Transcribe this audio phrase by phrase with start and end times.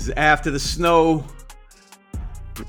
[0.00, 1.26] This is After the Snow,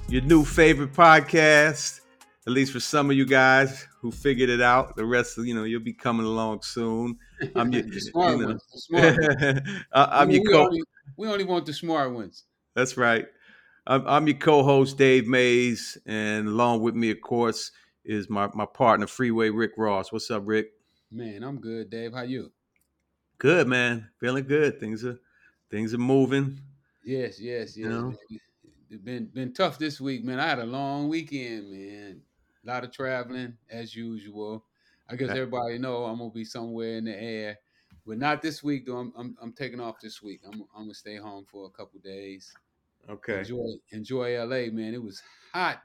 [0.09, 2.02] your new favorite podcast,
[2.46, 4.98] at least for some of you guys who figured it out.
[4.98, 7.18] The rest of you know, you'll be coming along soon.
[7.55, 8.48] I'm your, the smart you know.
[8.48, 8.64] ones.
[8.71, 9.84] The smart ones.
[9.94, 10.66] I- I'm we, your co.
[10.66, 10.84] only,
[11.18, 12.44] we only want the smart ones.
[12.76, 13.27] That's right.
[13.88, 17.72] I'm, I'm your co-host Dave Mays, and along with me, of course,
[18.05, 20.12] is my my partner Freeway Rick Ross.
[20.12, 20.72] What's up, Rick?
[21.12, 22.13] Man, I'm good, Dave.
[22.13, 22.52] How you?
[23.38, 24.10] Good, man.
[24.20, 24.80] Feeling good.
[24.80, 25.20] Things are
[25.70, 26.60] things are moving.
[27.04, 27.77] Yes, yes, yes.
[27.77, 28.13] You know?
[28.90, 30.40] It's been been tough this week, man.
[30.40, 32.21] I had a long weekend, man.
[32.63, 34.66] A lot of traveling as usual.
[35.11, 37.57] I guess everybody know I'm gonna be somewhere in the air,
[38.05, 38.97] but not this week though.
[38.97, 40.41] I'm I'm, I'm taking off this week.
[40.45, 42.51] I'm I'm gonna stay home for a couple days.
[43.09, 43.39] Okay.
[43.39, 44.93] Enjoy enjoy LA, man.
[44.93, 45.21] It was
[45.53, 45.84] hot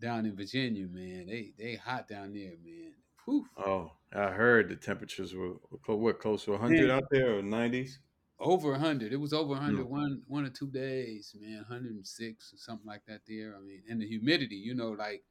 [0.00, 1.26] down in Virginia, man.
[1.26, 2.94] They they hot down there, man.
[3.24, 3.46] Whew.
[3.56, 5.54] Oh, I heard the temperatures were
[5.86, 6.96] were what close to 100 Yeah.
[6.96, 7.98] out there or 90s.
[8.40, 9.12] Over 100.
[9.12, 9.88] It was over 100 Mm.
[9.88, 11.58] one one or two days, man.
[11.58, 13.56] 106 or something like that there.
[13.56, 15.24] I mean, and the humidity, you know, like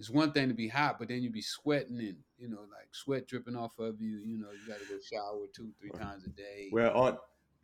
[0.00, 2.88] it's one thing to be hot, but then you be sweating and, you know, like
[2.90, 4.16] sweat dripping off of you.
[4.16, 6.70] You know, you got to go shower two, three times a day.
[6.72, 7.18] Well, on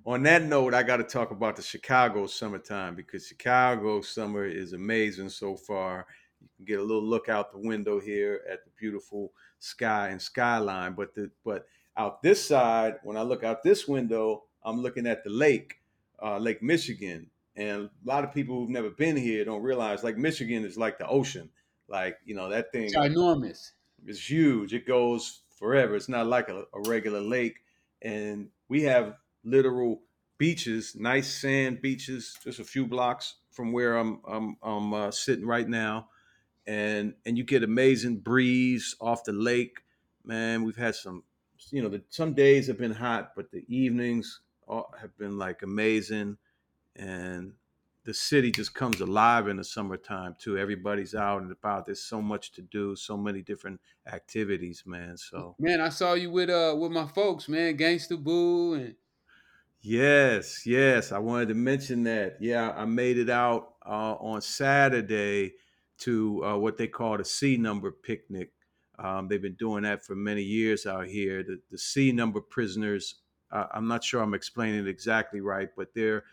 [0.04, 4.74] on that note, I got to talk about the Chicago summertime because Chicago summer is
[4.74, 6.06] amazing so far.
[6.42, 10.20] You can get a little look out the window here at the beautiful sky and
[10.20, 15.06] skyline, but the but out this side, when I look out this window, I'm looking
[15.06, 15.80] at the lake,
[16.22, 20.18] uh, Lake Michigan, and a lot of people who've never been here don't realize Lake
[20.18, 21.48] Michigan is like the ocean,
[21.88, 23.72] like you know that thing It's ginormous.
[24.06, 24.74] it's huge.
[24.74, 25.96] It goes forever.
[25.96, 27.58] It's not like a, a regular lake.
[28.02, 30.02] And we have literal
[30.38, 35.46] beaches, nice sand beaches, just a few blocks from where I'm I'm, I'm uh, sitting
[35.46, 36.10] right now,
[36.66, 39.80] and and you get amazing breeze off the lake.
[40.24, 41.22] Man, we've had some,
[41.70, 45.62] you know, the, some days have been hot, but the evenings all, have been like
[45.62, 46.36] amazing,
[46.96, 47.54] and
[48.06, 50.56] the city just comes alive in the summertime too.
[50.56, 51.86] Everybody's out and about.
[51.86, 55.18] There's so much to do, so many different activities, man.
[55.18, 57.76] So Man, I saw you with uh with my folks, man.
[57.76, 58.96] Gangsta Boo and
[59.80, 62.36] yes, yes, I wanted to mention that.
[62.40, 65.54] Yeah, I made it out uh, on Saturday
[65.98, 68.52] to uh, what they call the C number picnic.
[68.98, 71.42] Um, they've been doing that for many years out here.
[71.42, 73.16] The, the C number prisoners.
[73.50, 76.24] Uh, I'm not sure I'm explaining it exactly right, but they're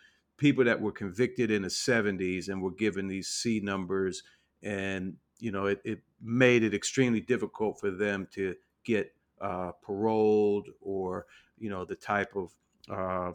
[0.43, 4.23] people that were convicted in the 70s and were given these C numbers,
[4.61, 10.67] and you know it, it made it extremely difficult for them to get uh, paroled
[10.81, 11.27] or
[11.57, 12.51] you know the type of
[12.89, 13.31] uh,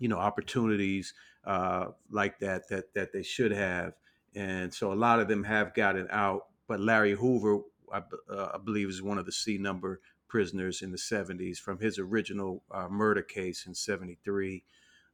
[0.00, 1.14] you know opportunities
[1.44, 3.92] uh, like that that that they should have,
[4.34, 6.46] and so a lot of them have gotten out.
[6.66, 7.60] But Larry Hoover,
[7.92, 11.78] I, uh, I believe, is one of the C number prisoners in the 70s from
[11.78, 14.64] his original uh, murder case in 73.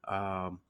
[0.06, 0.60] Um,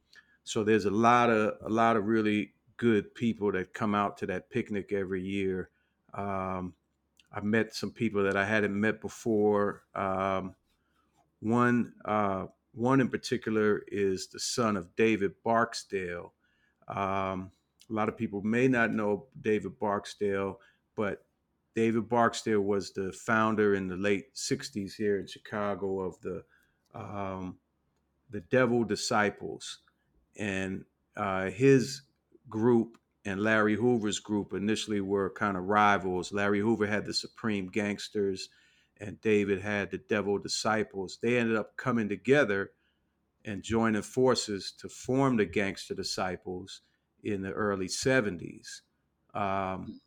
[0.49, 4.27] so there's a lot of a lot of really good people that come out to
[4.27, 5.69] that picnic every year.
[6.15, 6.73] Um,
[7.31, 9.83] I met some people that I hadn't met before.
[9.95, 10.55] Um,
[11.41, 16.33] one uh, one in particular is the son of David Barksdale.
[16.89, 17.51] Um,
[17.91, 20.61] a lot of people may not know David Barksdale,
[20.97, 21.27] but
[21.75, 26.43] David Barksdale was the founder in the late '60s here in Chicago of the
[26.95, 27.59] um,
[28.31, 29.81] the Devil Disciples,
[30.39, 30.85] and
[31.17, 32.03] uh, his
[32.49, 36.33] group and Larry Hoover's group initially were kind of rivals.
[36.33, 38.49] Larry Hoover had the Supreme Gangsters,
[39.01, 41.19] and David had the Devil Disciples.
[41.21, 42.71] They ended up coming together
[43.45, 46.83] and joining forces to form the Gangster Disciples
[47.23, 48.81] in the early 70s.
[49.35, 50.01] Um,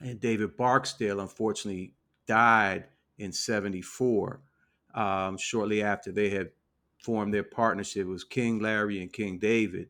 [0.00, 1.94] and David Barksdale, unfortunately,
[2.26, 2.84] died
[3.18, 4.40] in 74,
[4.94, 6.50] um, shortly after they had
[7.04, 8.06] formed their partnership.
[8.06, 9.88] It was King Larry and King David.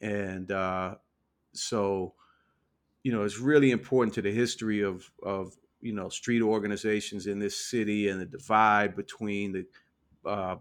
[0.00, 0.96] And uh,
[1.52, 2.14] so,
[3.04, 7.38] you know, it's really important to the history of, of, you know, street organizations in
[7.38, 9.66] this city and the divide between the
[10.28, 10.56] uh,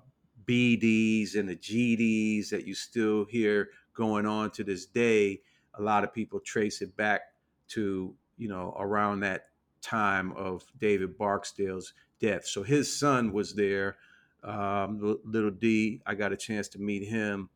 [0.45, 5.41] BDs and the GDs that you still hear going on to this day.
[5.73, 7.21] A lot of people trace it back
[7.69, 9.47] to, you know, around that
[9.81, 12.45] time of David Barksdale's death.
[12.45, 13.97] So his son was there,
[14.45, 16.01] um, little D.
[16.05, 17.49] I got a chance to meet him,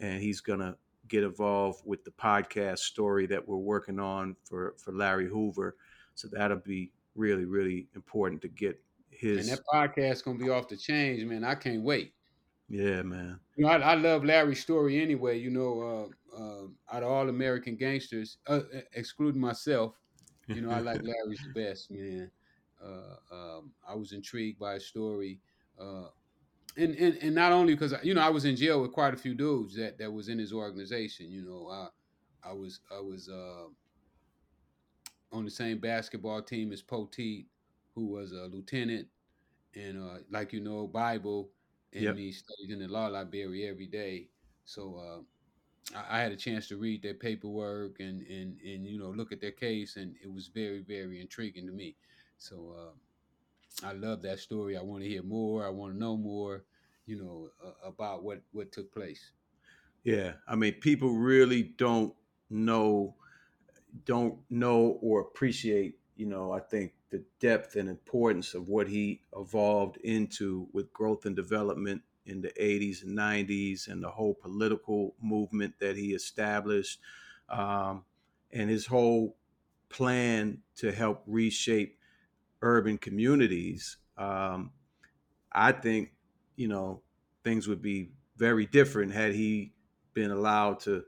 [0.00, 0.76] and he's gonna
[1.08, 5.76] get involved with the podcast story that we're working on for for Larry Hoover.
[6.14, 9.48] So that'll be really really important to get his.
[9.48, 11.44] and that podcast gonna be off the change, man.
[11.44, 12.12] I can't wait.
[12.68, 13.38] Yeah, man.
[13.56, 15.38] You know, I, I love Larry's story anyway.
[15.38, 18.60] You know, uh, uh, out of all American gangsters, uh,
[18.92, 19.94] excluding myself,
[20.48, 22.30] you know, I like Larry's the best, man.
[22.82, 25.40] Uh, um, I was intrigued by his story,
[25.80, 26.08] uh,
[26.76, 29.16] and, and and not only because you know I was in jail with quite a
[29.16, 31.30] few dudes that that was in his organization.
[31.30, 31.88] You know, I
[32.50, 33.66] I was I was uh,
[35.32, 37.46] on the same basketball team as Poteet,
[37.94, 39.08] who was a lieutenant,
[39.74, 41.50] and uh, like you know, Bible
[41.92, 42.14] and Yep.
[42.14, 44.28] me studied in the law library every day.
[44.64, 44.96] So
[45.94, 49.10] uh, I, I had a chance to read their paperwork and and and you know
[49.10, 51.96] look at their case, and it was very very intriguing to me.
[52.38, 52.94] So uh,
[53.84, 54.76] I love that story.
[54.76, 55.66] I want to hear more.
[55.66, 56.64] I want to know more.
[57.06, 59.32] You know uh, about what what took place.
[60.02, 60.34] Yeah.
[60.46, 62.14] I mean, people really don't
[62.50, 63.16] know
[64.04, 69.20] don't know or appreciate, you know, I think the depth and importance of what he
[69.36, 75.14] evolved into with growth and development in the 80s and 90s and the whole political
[75.20, 77.00] movement that he established
[77.48, 78.04] um,
[78.52, 79.36] and his whole
[79.88, 81.98] plan to help reshape
[82.62, 83.96] urban communities.
[84.16, 84.72] Um,
[85.52, 86.12] I think,
[86.56, 87.02] you know,
[87.44, 89.72] things would be very different had he
[90.14, 91.04] been allowed to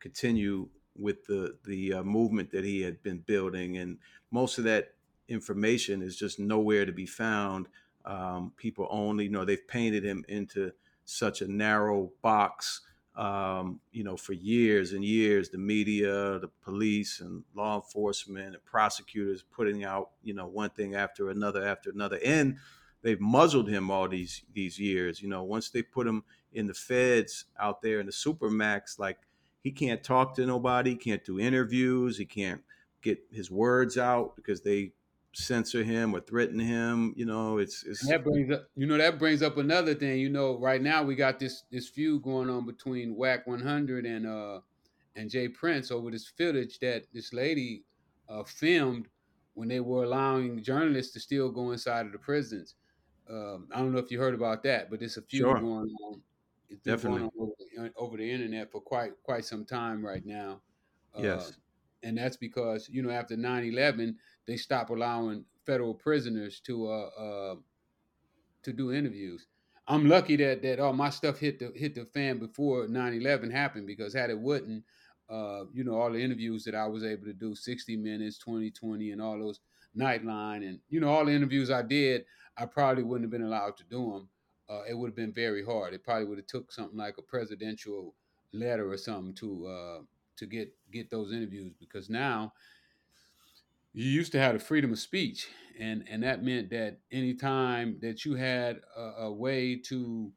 [0.00, 3.98] continue with the the uh, movement that he had been building, and
[4.30, 4.94] most of that
[5.28, 7.68] information is just nowhere to be found.
[8.04, 10.72] Um, people only you know they've painted him into
[11.04, 12.82] such a narrow box.
[13.14, 18.64] Um, you know, for years and years, the media, the police, and law enforcement and
[18.64, 22.58] prosecutors putting out you know one thing after another after another, and
[23.02, 25.20] they've muzzled him all these these years.
[25.20, 29.18] You know, once they put him in the feds out there in the supermax, like
[29.60, 32.62] he can't talk to nobody, can't do interviews, he can't
[33.02, 34.92] get his words out because they
[35.34, 37.14] censor him or threaten him.
[37.16, 40.18] You know, it's it's that brings up, you know, that brings up another thing.
[40.18, 44.26] You know, right now we got this this feud going on between Wack 100 and
[44.26, 44.60] uh
[45.14, 45.48] and J.
[45.48, 47.84] Prince over this footage that this lady
[48.28, 49.08] uh filmed
[49.54, 52.74] when they were allowing journalists to still go inside of the prisons.
[53.28, 55.90] Um, I don't know if you heard about that, but there's a feud sure, going
[56.04, 56.22] on.
[56.68, 59.64] It's been going definitely, on over the, uh, over the internet for quite quite some
[59.64, 60.62] time right now,
[61.14, 61.52] uh, yes,
[62.02, 64.16] and that's because you know after 9-11,
[64.46, 67.54] they stop allowing federal prisoners to uh, uh,
[68.62, 69.46] to do interviews.
[69.88, 73.86] I'm lucky that that all my stuff hit the hit the fan before 9/11 happened
[73.86, 74.84] because had it wouldn't,
[75.28, 79.10] uh, you know, all the interviews that I was able to do, 60 minutes, 2020,
[79.10, 79.60] and all those
[79.96, 82.24] Nightline, and you know, all the interviews I did,
[82.56, 84.28] I probably wouldn't have been allowed to do them.
[84.70, 85.92] Uh, it would have been very hard.
[85.92, 88.14] It probably would have took something like a presidential
[88.52, 89.98] letter or something to uh,
[90.36, 92.52] to get get those interviews because now
[93.92, 95.48] you used to have the freedom of speech
[95.78, 100.32] and and that meant that anytime that you had a, a way to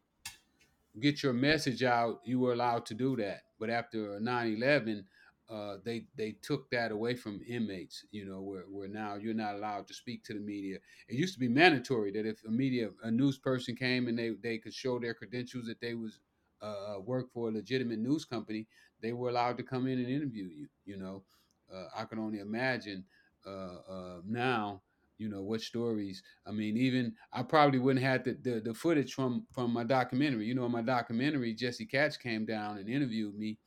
[1.00, 3.42] get your message out you were allowed to do that.
[3.60, 5.06] But after 9-11
[5.50, 9.56] uh, they they took that away from inmates you know where, where now you're not
[9.56, 10.78] allowed to speak to the media.
[11.08, 14.32] It used to be mandatory that if a media a news person came and they,
[14.42, 16.20] they could show their credentials that they was
[16.62, 18.68] uh, work for a legitimate news company
[19.02, 21.24] they were allowed to come in and interview you you know?
[21.72, 23.04] Uh, i can only imagine
[23.46, 24.82] uh, uh, now
[25.18, 29.14] you know what stories i mean even i probably wouldn't have the, the, the footage
[29.14, 30.46] from from my documentary.
[30.46, 33.58] You know in my documentary jesse katz came down and interviewed me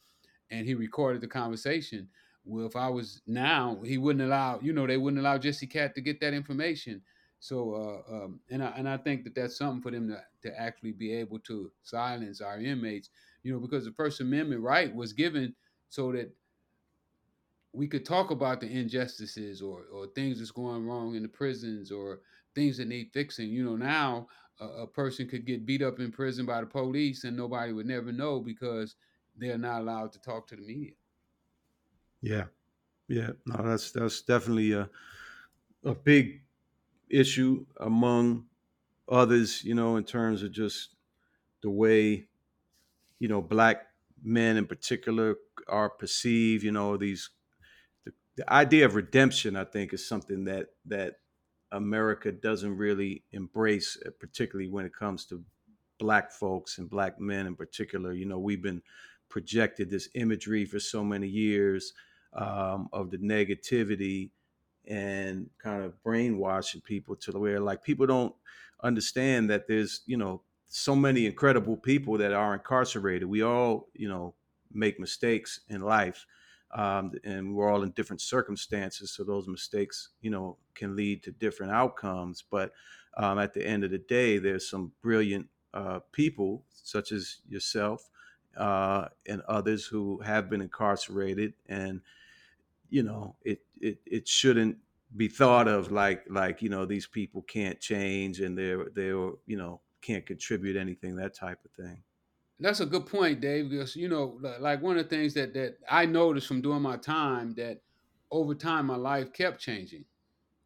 [0.50, 2.08] and he recorded the conversation.
[2.44, 5.94] Well if i was now he wouldn't allow you know they wouldn't allow jesse katz
[5.94, 7.02] to get that information.
[7.40, 10.60] So uh, um, and, I, and i think that that's something for them to, to
[10.60, 13.10] actually be able to silence our inmates
[13.42, 15.54] you know because the first amendment right was given
[15.88, 16.30] so that
[17.72, 21.90] we could talk about the injustices or or things that's going wrong in the prisons
[21.92, 22.20] or
[22.54, 23.50] things that need fixing.
[23.50, 27.24] You know, now a, a person could get beat up in prison by the police
[27.24, 28.96] and nobody would never know because
[29.36, 30.94] they're not allowed to talk to the media.
[32.20, 32.46] yeah,
[33.08, 33.32] yeah.
[33.46, 34.90] No, that's that's definitely a
[35.84, 36.42] a big
[37.10, 38.48] issue among
[39.08, 39.64] others.
[39.64, 40.96] You know, in terms of just
[41.62, 42.28] the way
[43.18, 43.88] you know black
[44.22, 45.36] men in particular
[45.68, 46.64] are perceived.
[46.64, 47.30] You know, these
[48.38, 51.16] the, idea of redemption, I think, is something that that
[51.72, 55.42] America doesn't really embrace, uh, particularly when it comes to
[55.98, 58.12] black folks and black men in particular.
[58.12, 58.82] You know, we've been
[59.28, 61.92] projected this imagery for so many years
[62.32, 64.30] um, of the negativity
[64.86, 68.34] and kind of brainwashing people to the where like people don't
[68.82, 73.28] understand that there's you know so many incredible people that are incarcerated.
[73.28, 74.34] We all you know
[74.72, 76.24] make mistakes in life
[76.74, 81.30] um, and we're all in different circumstances so those mistakes you know can lead to
[81.30, 82.72] different outcomes but
[83.16, 88.10] um, at the end of the day there's some brilliant uh, people such as yourself
[88.58, 92.00] uh, and others who have been incarcerated, and
[92.90, 94.78] you know, it it it shouldn't
[95.16, 99.56] be thought of like like you know these people can't change and they're they're you
[99.56, 102.02] know can't contribute anything that type of thing.
[102.60, 103.70] That's a good point, Dave.
[103.70, 106.96] Because you know, like one of the things that that I noticed from doing my
[106.96, 107.82] time that
[108.30, 110.04] over time my life kept changing.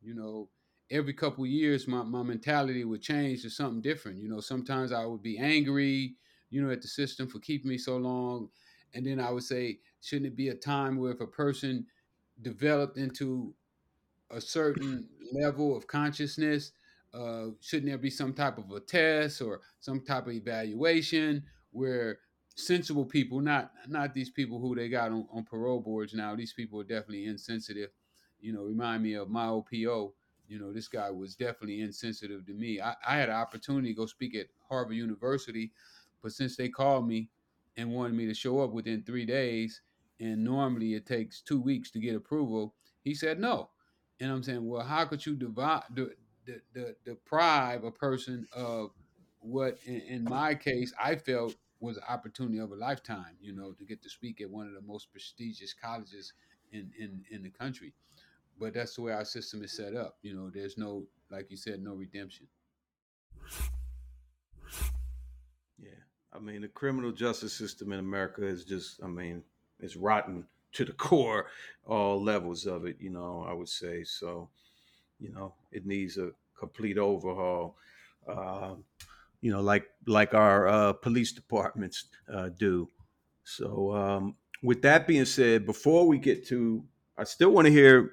[0.02, 0.48] You know,
[0.90, 4.18] every couple years my, my mentality would change to something different.
[4.18, 6.16] You know, sometimes I would be angry,
[6.50, 8.48] you know, at the system for keeping me so long.
[8.94, 11.86] And then I would say, shouldn't it be a time where if a person
[12.42, 13.54] developed into
[14.30, 16.72] a certain level of consciousness,
[17.14, 22.18] uh, shouldn't there be some type of a test or some type of evaluation where
[22.54, 26.52] sensible people, not not these people who they got on, on parole boards now, these
[26.52, 27.90] people are definitely insensitive.
[28.40, 30.12] You know, remind me of my OPO.
[30.48, 32.80] You know, this guy was definitely insensitive to me.
[32.80, 35.72] I, I had an opportunity to go speak at Harvard University,
[36.22, 37.30] but since they called me
[37.76, 39.80] and wanted me to show up within three days,
[40.20, 43.70] and normally it takes two weeks to get approval, he said no.
[44.20, 46.08] And I'm saying, well, how could you divide, de,
[46.46, 48.90] de, de, deprive a person of
[49.40, 53.72] what, in, in my case, I felt was an opportunity of a lifetime, you know,
[53.72, 56.32] to get to speak at one of the most prestigious colleges
[56.70, 57.92] in, in, in the country.
[58.58, 60.16] But that's the way our system is set up.
[60.22, 62.46] You know, there's no, like you said, no redemption.
[65.78, 65.90] Yeah.
[66.32, 69.42] I mean, the criminal justice system in America is just, I mean,
[69.80, 71.46] it's rotten to the core,
[71.84, 74.04] all levels of it, you know, I would say.
[74.04, 74.48] So,
[75.18, 77.76] you know, it needs a complete overhaul.
[78.28, 78.74] Uh,
[79.42, 82.88] you know, like like our uh, police departments uh, do.
[83.44, 86.84] So, um, with that being said, before we get to,
[87.18, 88.12] I still want to hear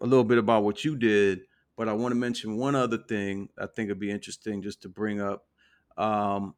[0.00, 1.42] a little bit about what you did,
[1.76, 4.88] but I want to mention one other thing I think it'd be interesting just to
[4.88, 5.44] bring up.
[5.96, 6.54] Um,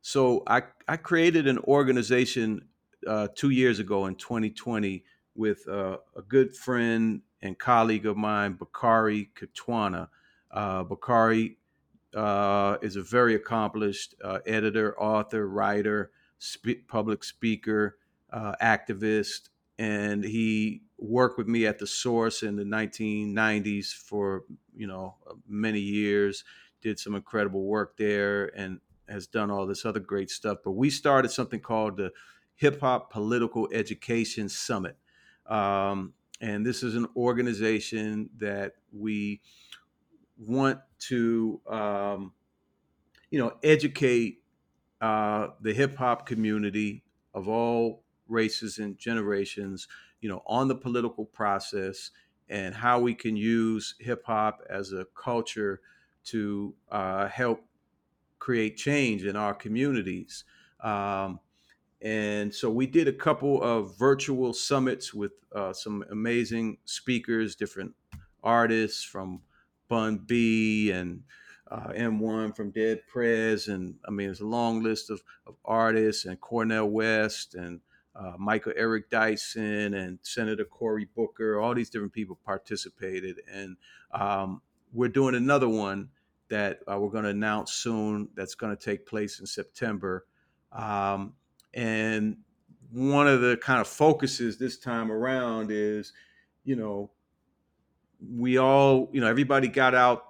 [0.00, 2.68] so, I I created an organization
[3.06, 8.52] uh, two years ago in 2020 with uh, a good friend and colleague of mine,
[8.54, 10.08] Bakari Kitwana.
[10.50, 11.57] Uh, Bakari
[12.14, 16.10] uh, is a very accomplished uh, editor, author, writer,
[16.86, 17.98] public speaker,
[18.32, 19.48] uh, activist,
[19.78, 24.44] and he worked with me at the Source in the 1990s for
[24.76, 25.16] you know
[25.48, 26.44] many years.
[26.80, 30.58] Did some incredible work there, and has done all this other great stuff.
[30.64, 32.12] But we started something called the
[32.56, 34.96] Hip Hop Political Education Summit.
[35.46, 39.40] Um, and this is an organization that we
[40.36, 42.32] want to, um,
[43.30, 44.42] you know, educate
[45.00, 49.88] uh, the hip hop community of all races and generations,
[50.20, 52.10] you know, on the political process
[52.48, 55.80] and how we can use hip hop as a culture
[56.24, 57.64] to uh, help
[58.38, 60.44] create change in our communities.
[60.80, 61.40] Um,
[62.00, 67.94] and so we did a couple of virtual summits with uh, some amazing speakers, different
[68.42, 69.40] artists from
[69.88, 71.22] Bun B and
[71.70, 73.68] uh, M1 from Dead Prez.
[73.68, 77.80] And I mean, there's a long list of, of artists and Cornel West and
[78.16, 81.60] uh, Michael Eric Dyson and Senator Cory Booker.
[81.60, 83.40] All these different people participated.
[83.52, 83.76] And
[84.12, 86.08] um, we're doing another one
[86.48, 90.26] that uh, we're going to announce soon that's going to take place in September.
[90.72, 91.34] Um,
[91.74, 92.38] and
[92.90, 96.12] one of the kind of focuses this time around is,
[96.64, 97.10] you know,
[98.20, 100.24] we all, you know, everybody got out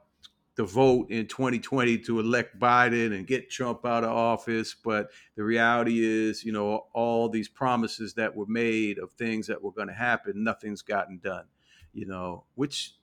[0.56, 4.74] the vote in 2020 to elect Biden and get Trump out of office.
[4.74, 9.62] But the reality is, you know, all these promises that were made of things that
[9.62, 11.44] were going to happen, nothing's gotten done,
[11.92, 12.94] you know, which,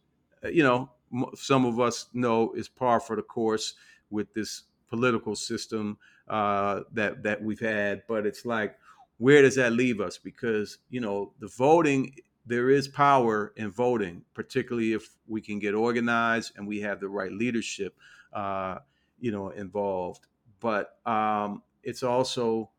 [0.43, 0.91] uh, you know,
[1.35, 3.75] some of us know is par for the course
[4.09, 8.03] with this political system uh, that that we've had.
[8.05, 8.77] But it's like,
[9.17, 10.17] where does that leave us?
[10.17, 12.15] Because you know, the voting,
[12.45, 17.09] there is power in voting, particularly if we can get organized and we have the
[17.09, 17.97] right leadership,
[18.33, 18.79] uh,
[19.19, 20.27] you know, involved.
[20.59, 22.69] But um, it's also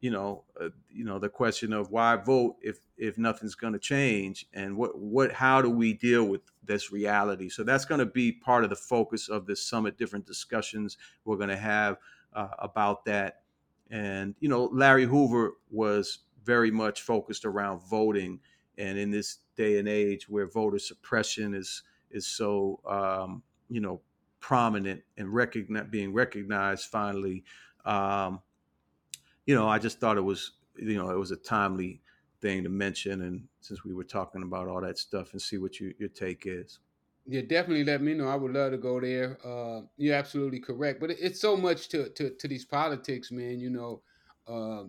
[0.00, 3.78] you know, uh, you know, the question of why vote if if nothing's going to
[3.78, 7.48] change, and what what how do we deal with this reality?
[7.48, 9.96] So that's going to be part of the focus of this summit.
[9.96, 11.96] Different discussions we're going to have
[12.34, 13.40] uh, about that,
[13.90, 18.38] and you know, Larry Hoover was very much focused around voting,
[18.78, 24.00] and in this day and age where voter suppression is is so um, you know
[24.40, 27.44] prominent and recogni- being recognized finally.
[27.84, 28.40] Um,
[29.44, 32.00] you know, I just thought it was, you know, it was a timely
[32.40, 33.22] thing to mention.
[33.22, 36.44] And since we were talking about all that stuff and see what you, your take
[36.46, 36.80] is.
[37.26, 38.28] Yeah, definitely let me know.
[38.28, 39.38] I would love to go there.
[39.44, 43.58] Uh, you're absolutely correct, but it's so much to, to to these politics, man.
[43.58, 44.02] You know,
[44.46, 44.84] uh,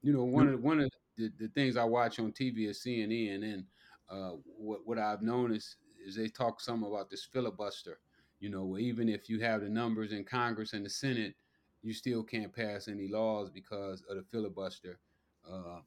[0.00, 2.82] you know one of the, one of the, the things I watch on TV is
[2.82, 3.64] CNN, and
[4.10, 7.98] uh, what what I've noticed is they talk some about this filibuster.
[8.40, 11.34] You know, even if you have the numbers in Congress and the Senate,
[11.82, 14.98] you still can't pass any laws because of the filibuster.
[15.48, 15.80] Uh,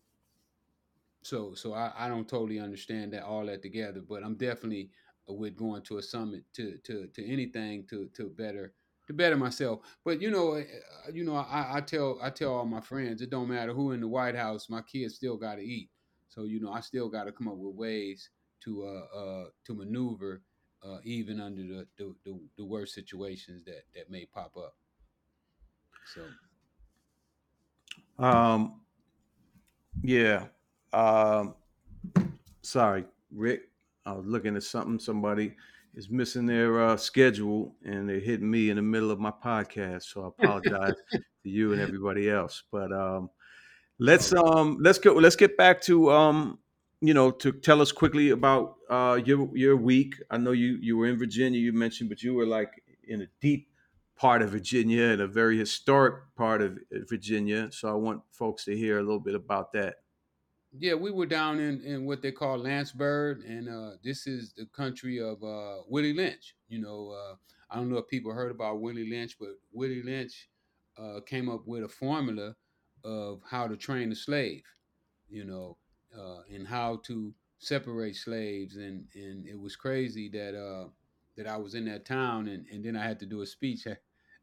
[1.22, 4.90] so so I, I don't totally understand that all that together, but I'm definitely
[5.28, 8.74] with going to a summit to to to anything to to better
[9.08, 9.80] to better myself.
[10.04, 10.64] But you know, uh,
[11.14, 14.02] you know, I, I tell I tell all my friends it don't matter who in
[14.02, 15.90] the White House, my kids still got to eat.
[16.30, 18.30] So you know, I still got to come up with ways
[18.64, 20.42] to uh, uh to maneuver
[20.84, 24.76] uh, even under the, the, the the worst situations that that may pop up.
[26.14, 26.22] So,
[28.24, 28.82] um,
[30.04, 30.46] yeah.
[30.94, 31.56] Um,
[32.62, 33.70] sorry, Rick.
[34.06, 35.00] I was looking at something.
[35.00, 35.56] Somebody
[35.96, 40.04] is missing their uh, schedule, and they're hitting me in the middle of my podcast.
[40.04, 42.64] So I apologize to you and everybody else.
[42.72, 43.30] But um,
[44.00, 45.14] let's um, let's go.
[45.14, 46.60] Let's get back to um,
[47.02, 50.16] you know, to tell us quickly about uh, your your week.
[50.30, 51.60] I know you you were in Virginia.
[51.60, 52.72] You mentioned, but you were like
[53.08, 53.70] in a deep
[54.16, 56.78] part of Virginia and a very historic part of
[57.10, 57.70] Virginia.
[57.72, 59.96] So I want folks to hear a little bit about that.
[60.78, 64.66] Yeah, we were down in, in what they call Lynchburg, and uh, this is the
[64.66, 66.56] country of uh, Willie Lynch.
[66.68, 67.36] You know, uh,
[67.70, 70.50] I don't know if people heard about Willie Lynch, but Willie Lynch
[70.98, 72.56] uh, came up with a formula
[73.06, 74.64] of how to train a slave.
[75.30, 75.78] You know,
[76.18, 80.90] uh, and how to separate slaves, and and it was crazy that uh,
[81.38, 83.88] that I was in that town, and, and then I had to do a speech
[83.88, 84.02] at,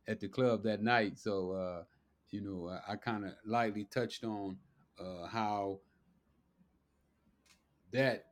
[0.09, 1.19] at the club that night.
[1.19, 1.85] So
[2.31, 4.57] you know, I, I kind of lightly touched on
[5.31, 5.81] how
[7.93, 8.27] that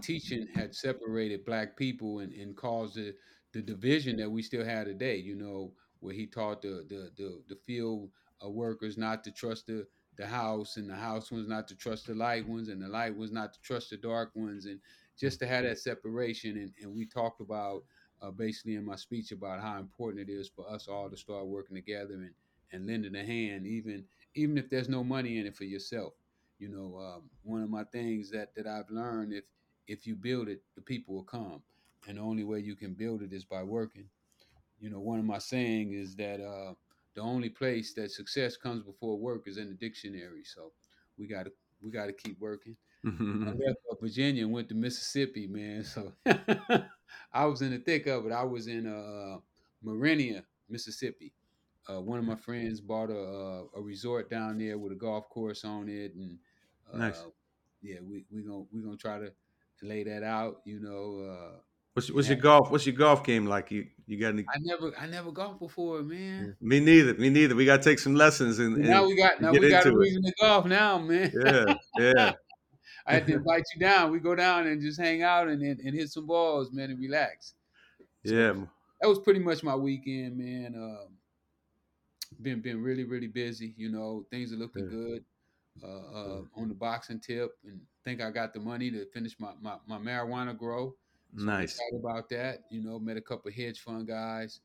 [0.00, 3.14] teaching had separated black people and, and caused the,
[3.52, 7.42] the division that we still have today, you know, where he taught the the the,
[7.48, 8.10] the field
[8.44, 9.86] workers not to trust the
[10.18, 13.16] the house and the house ones not to trust the light ones and the light
[13.16, 14.66] ones not to trust the dark ones.
[14.66, 14.78] And
[15.18, 17.84] just to have that separation and, and we talked about
[18.20, 21.46] uh, basically in my speech about how important it is for us all to start
[21.46, 22.30] working together and,
[22.72, 26.14] and lending a hand even even if there's no money in it for yourself
[26.62, 29.42] you know, um, one of my things that that I've learned if
[29.88, 31.60] if you build it, the people will come,
[32.06, 34.04] and the only way you can build it is by working.
[34.78, 36.74] You know, one of my saying is that uh,
[37.16, 40.44] the only place that success comes before work is in the dictionary.
[40.44, 40.70] So
[41.18, 42.76] we got to we got to keep working.
[43.04, 43.08] I
[43.50, 45.82] left Virginia and went to Mississippi, man.
[45.82, 46.12] So
[47.32, 48.32] I was in the thick of it.
[48.32, 49.38] I was in uh,
[49.82, 51.32] Meridian, Mississippi
[51.88, 55.64] uh, one of my friends bought a, a resort down there with a golf course
[55.64, 56.38] on it, and
[56.92, 57.24] uh, nice.
[57.80, 60.60] Yeah, we we gonna we gonna try to, to lay that out.
[60.64, 61.30] You know.
[61.30, 61.58] Uh,
[61.94, 63.70] what's what's your golf What's your golf game like?
[63.70, 64.44] You you got any?
[64.48, 66.56] I never I never golfed before, man.
[66.60, 67.14] Me neither.
[67.14, 67.54] Me neither.
[67.54, 69.96] We got to take some lessons and, and now we got now we got a
[69.96, 71.32] reason to golf now, man.
[71.34, 72.32] Yeah, yeah.
[73.06, 74.12] I had to invite you down.
[74.12, 77.00] We go down and just hang out and, and, and hit some balls, man, and
[77.00, 77.54] relax.
[78.24, 78.52] So yeah.
[79.00, 80.74] That was pretty much my weekend, man.
[80.76, 81.08] Um,
[82.40, 83.74] been been really really busy.
[83.76, 84.90] You know, things are looking yeah.
[84.90, 85.24] good
[85.82, 89.52] uh, uh, on the boxing tip, and think I got the money to finish my
[89.60, 90.94] my, my marijuana grow.
[91.36, 91.78] So nice.
[91.98, 92.64] about that.
[92.70, 94.60] You know, met a couple hedge fund guys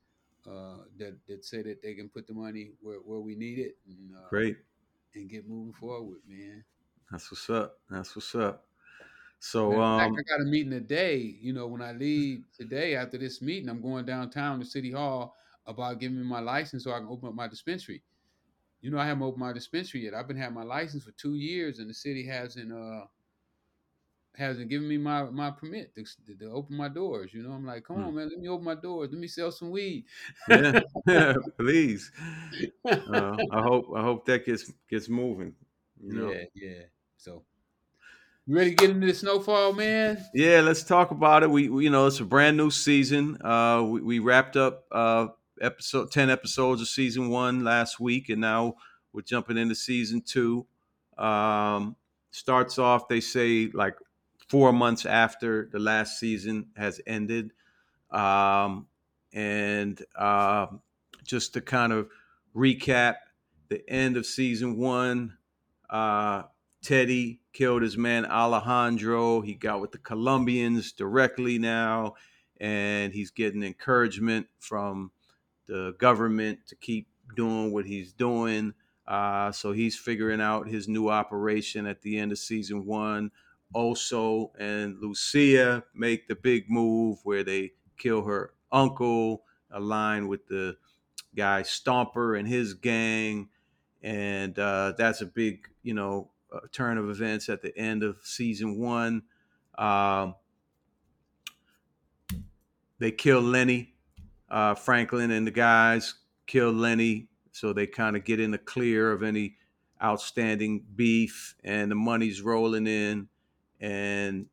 [0.45, 3.77] uh, that that say that they can put the money where, where we need it.
[3.87, 4.57] And, uh, Great.
[5.15, 6.63] And get moving forward, man.
[7.11, 7.79] That's what's up.
[7.89, 8.65] That's what's up.
[9.39, 11.17] So um, I got a meeting today.
[11.17, 15.35] You know, when I leave today after this meeting, I'm going downtown to City Hall
[15.65, 18.01] about giving me my license so I can open up my dispensary.
[18.81, 20.13] You know, I haven't opened my dispensary yet.
[20.13, 23.05] I've been having my license for two years, and the city hasn't uh
[24.35, 26.03] hasn't given me my my permit to,
[26.39, 27.33] to open my doors.
[27.33, 28.03] You know, I'm like, come hmm.
[28.03, 29.09] on, man, let me open my doors.
[29.11, 30.05] Let me sell some weed.
[30.49, 30.81] yeah,
[31.57, 32.11] please.
[32.85, 35.53] Uh, I hope I hope that gets gets moving.
[36.01, 36.31] You know?
[36.31, 36.81] Yeah, yeah.
[37.17, 37.43] So
[38.45, 40.23] you ready to get into the snowfall, man?
[40.33, 41.49] Yeah, let's talk about it.
[41.49, 43.37] We, we you know, it's a brand new season.
[43.41, 45.27] Uh, we, we wrapped up uh,
[45.61, 48.75] episode 10 episodes of season one last week and now
[49.13, 50.65] we're jumping into season two.
[51.17, 51.95] Um,
[52.31, 53.95] starts off they say like
[54.47, 57.51] four months after the last season has ended.
[58.11, 58.87] Um,
[59.33, 60.67] and uh,
[61.23, 62.09] just to kind of
[62.55, 63.15] recap
[63.69, 65.37] the end of season one
[65.89, 66.43] uh,
[66.81, 69.41] teddy killed his man alejandro.
[69.41, 72.15] He got with the colombians directly now
[72.59, 75.11] and he's getting encouragement from
[75.67, 78.73] the government to keep doing what he's doing.
[79.07, 83.31] Uh, so he's figuring out his new operation at the end of season one.
[83.73, 90.77] Also, and Lucia make the big move where they kill her uncle, align with the
[91.35, 93.49] guy Stomper and his gang,
[94.01, 98.17] and uh, that's a big, you know, uh, turn of events at the end of
[98.23, 99.23] season one.
[99.77, 100.35] Um,
[102.99, 103.93] they kill Lenny,
[104.49, 109.11] uh, Franklin, and the guys kill Lenny, so they kind of get in the clear
[109.11, 109.57] of any
[110.01, 113.27] outstanding beef, and the money's rolling in,
[113.79, 114.45] and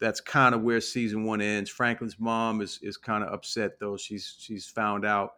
[0.00, 1.70] that's kind of where season one ends.
[1.70, 3.96] Franklin's mom is is kind of upset though.
[3.96, 5.34] She's she's found out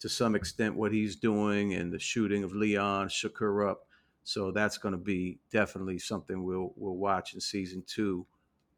[0.00, 3.86] to some extent what he's doing, and the shooting of Leon shook her up.
[4.24, 8.26] So that's going to be definitely something we'll we'll watch in season two.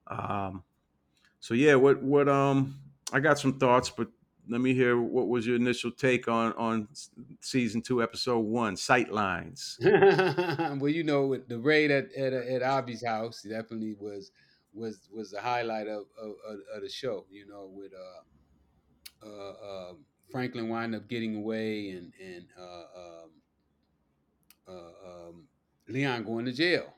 [0.06, 0.62] Um,
[1.40, 2.78] so yeah, what what um
[3.12, 4.08] I got some thoughts, but
[4.48, 6.88] let me hear what was your initial take on on
[7.40, 9.76] season two, episode one, Sightlines.
[10.80, 14.30] well, you know, the raid at at, at Avi's house definitely was
[14.72, 16.34] was was the highlight of of,
[16.74, 17.24] of the show.
[17.30, 19.92] You know, with uh, uh, uh,
[20.30, 23.30] Franklin wind up getting away and and uh, um,
[24.68, 25.44] uh, um,
[25.88, 26.92] Leon going to jail,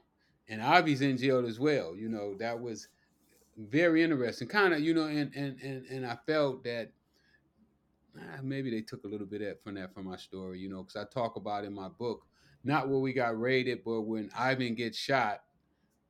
[0.48, 1.94] and Avi's in jail as well.
[1.94, 2.88] You know, that was
[3.56, 4.48] very interesting.
[4.48, 6.90] Kind of, you know, and and and and I felt that
[8.42, 11.05] maybe they took a little bit from that from my story, you know, because I
[11.12, 12.26] talk about in my book
[12.66, 15.40] not where we got raided, but when Ivan gets shot.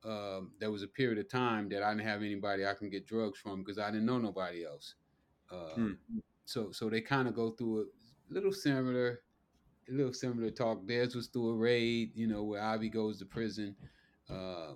[0.05, 3.09] Um, there was a period of time that I didn't have anybody I can get
[3.09, 4.95] drugs from because I didn't know nobody else.
[5.51, 5.93] Uh, hmm.
[6.45, 9.21] So so they kind of go through a little similar,
[9.89, 10.87] a little similar talk.
[10.87, 13.75] Theirs was through a raid, you know, where Avi goes to prison.
[14.31, 14.75] Uh,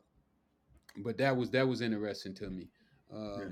[1.05, 2.69] but that was that was interesting to me.
[3.14, 3.49] Um, yeah.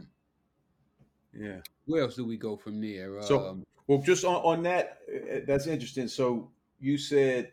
[1.33, 1.61] Yeah.
[1.87, 3.21] Where else do we go from there?
[3.23, 6.09] So, um, well, just on, on that, uh, that's interesting.
[6.09, 7.53] So you said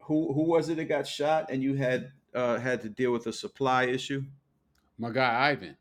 [0.00, 3.26] who who was it that got shot, and you had uh, had to deal with
[3.26, 4.24] a supply issue.
[4.98, 5.76] My guy Ivan.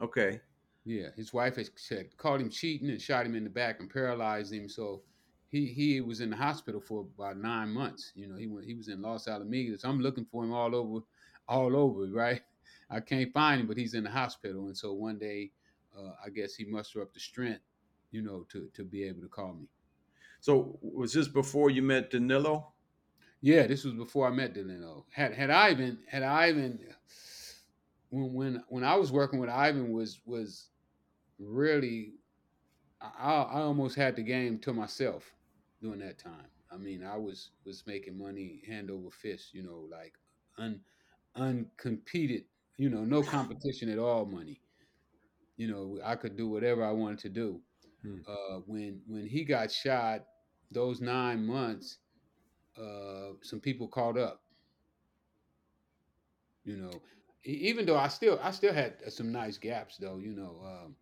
[0.00, 0.40] Okay.
[0.84, 3.90] Yeah, his wife had said, called him cheating and shot him in the back and
[3.90, 4.68] paralyzed him.
[4.68, 5.02] So
[5.50, 8.12] he he was in the hospital for about nine months.
[8.14, 9.84] You know, he went he was in Los Alamitos.
[9.84, 11.04] I'm looking for him all over,
[11.46, 12.40] all over, right?
[12.90, 14.66] I can't find him, but he's in the hospital.
[14.66, 15.50] And so one day,
[15.98, 17.62] uh, I guess he mustered up the strength,
[18.10, 19.68] you know, to to be able to call me.
[20.40, 22.72] So was this before you met Danilo?
[23.40, 25.06] Yeah, this was before I met Danilo.
[25.10, 26.80] Had had Ivan had Ivan
[28.10, 30.70] when when when I was working with Ivan was was
[31.38, 32.14] really
[33.00, 35.34] I, I almost had the game to myself
[35.80, 36.46] during that time.
[36.70, 40.14] I mean, I was was making money hand over fist, you know, like
[40.58, 40.80] un
[41.36, 42.44] uncompeted
[42.78, 44.60] you know, no competition at all money.
[45.58, 47.60] You know, I could do whatever I wanted to do.
[48.02, 48.18] Hmm.
[48.28, 50.24] Uh, when when he got shot,
[50.72, 51.98] those nine months,
[52.80, 54.42] uh, some people caught up.
[56.64, 57.02] You know,
[57.44, 60.18] even though I still I still had some nice gaps though.
[60.18, 60.96] You know, um,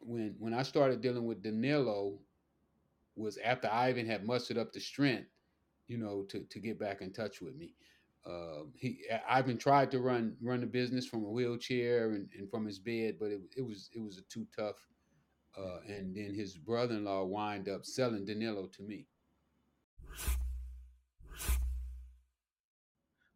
[0.00, 2.18] when when I started dealing with Danilo,
[3.16, 5.28] was after Ivan had mustered up the strength,
[5.88, 7.74] you know, to to get back in touch with me.
[8.26, 12.66] Uh, he Ivan tried to run run the business from a wheelchair and, and from
[12.66, 14.76] his bed, but it, it was it was too tough.
[15.56, 19.06] Uh, and then his brother-in-law wind up selling Danilo to me.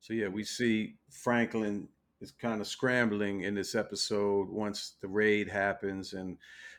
[0.01, 1.88] So yeah, we see Franklin
[2.21, 6.38] is kind of scrambling in this episode once the raid happens, and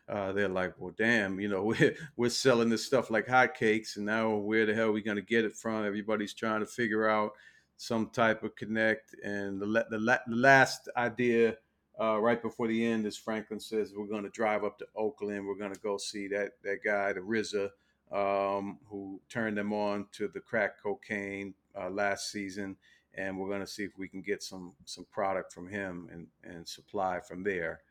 [0.09, 4.05] uh, they're like, "Well, damn, you know, we're we're selling this stuff like hotcakes, and
[4.05, 7.09] now where the hell are we going to get it from?" Everybody's trying to figure
[7.09, 7.31] out
[7.77, 9.15] some type of connect.
[9.23, 11.57] And the, the, the last idea
[11.99, 15.45] uh, right before the end is Franklin says we're going to drive up to Oakland.
[15.45, 17.69] We're going to go see that that guy, the RZA,
[18.11, 22.77] um, who turned them on to the crack cocaine uh, last season,
[23.13, 26.27] and we're going to see if we can get some some product from him and
[26.43, 27.81] and supply from there.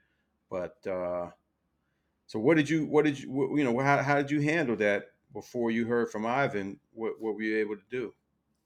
[0.51, 1.31] But uh,
[2.27, 5.11] so, what did you what did you you know how how did you handle that
[5.33, 6.81] before you heard from Ivan?
[6.92, 8.12] What what were you able to do?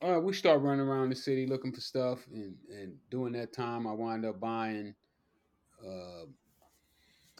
[0.03, 3.87] Uh, we start running around the city looking for stuff, and and during that time,
[3.87, 4.95] I wind up buying
[5.87, 6.27] uh,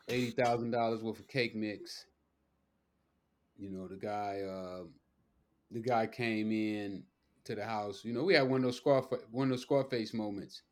[0.09, 2.07] eighty thousand dollars worth of cake mix.
[3.59, 4.85] You know, the guy, uh,
[5.71, 7.03] the guy came in
[7.45, 8.05] to the house.
[8.05, 10.63] You know, we had one of those scar one of those Scarface moments.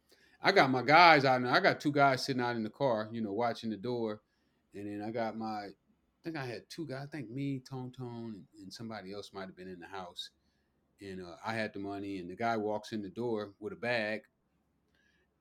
[0.43, 3.09] I got my guys out, and I got two guys sitting out in the car,
[3.11, 4.21] you know, watching the door,
[4.75, 5.71] and then I got my, I
[6.23, 7.05] think I had two guys.
[7.05, 10.31] I think me, Tone Tone, and somebody else might have been in the house
[11.01, 13.77] and uh, I had the money, and the guy walks in the door with a
[13.77, 14.23] bag,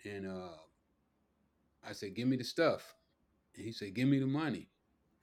[0.04, 0.58] and uh,
[1.88, 2.96] I said, "Give me the stuff,"
[3.56, 4.70] and he said, "Give me the money."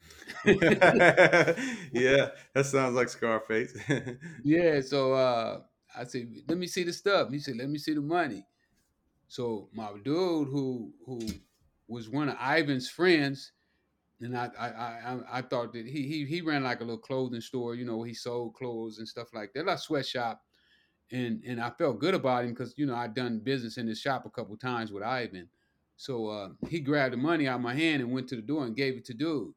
[0.45, 3.77] yeah, that sounds like Scarface.
[4.45, 5.61] yeah, so uh,
[5.97, 8.45] I said, "Let me see the stuff." He said, "Let me see the money."
[9.29, 11.21] So my dude who who
[11.89, 13.53] was one of Ivan's friends,
[14.21, 17.41] and I I I, I thought that he he he ran like a little clothing
[17.41, 20.43] store, you know, he sold clothes and stuff like that, like sweatshop.
[21.13, 24.01] And and I felt good about him because you know I'd done business in his
[24.01, 25.49] shop a couple times with Ivan.
[25.97, 28.65] So uh, he grabbed the money out of my hand and went to the door
[28.65, 29.53] and gave it to dude.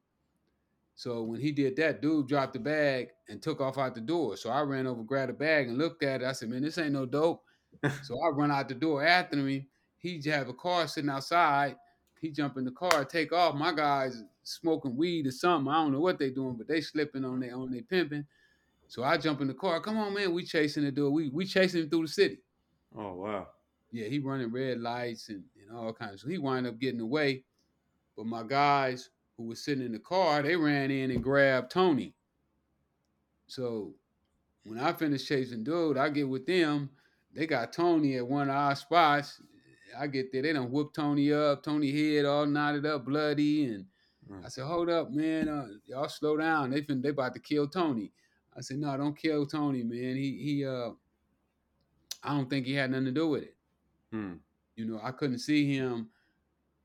[0.96, 4.36] So when he did that, dude dropped the bag and took off out the door.
[4.36, 6.26] So I ran over, grabbed the bag, and looked at it.
[6.26, 7.42] I said, "Man, this ain't no dope."
[8.04, 9.66] so I run out the door after him.
[9.98, 11.76] He have a car sitting outside.
[12.24, 13.54] He jump in the car, take off.
[13.54, 15.70] My guys smoking weed or something.
[15.70, 18.24] I don't know what they doing, but they slipping on their on their pimping.
[18.88, 19.78] So I jump in the car.
[19.78, 21.12] Come on, man, we chasing the dude.
[21.12, 22.38] We we chasing him through the city.
[22.96, 23.48] Oh wow.
[23.92, 26.22] Yeah, he running red lights and, and all kinds.
[26.22, 27.44] So he wind up getting away.
[28.16, 32.14] But my guys who was sitting in the car, they ran in and grabbed Tony.
[33.48, 33.92] So
[34.64, 36.88] when I finished chasing dude, I get with them.
[37.34, 39.42] They got Tony at one of our spots.
[39.98, 43.86] I get there, they done whoop Tony up, Tony head all knotted up, bloody, and
[44.44, 46.70] I said, "Hold up, man, uh, y'all slow down.
[46.70, 48.12] They fin- they about to kill Tony."
[48.56, 50.16] I said, "No, don't kill Tony, man.
[50.16, 50.90] He he uh,
[52.22, 53.56] I don't think he had nothing to do with it.
[54.10, 54.34] Hmm.
[54.76, 56.08] You know, I couldn't see him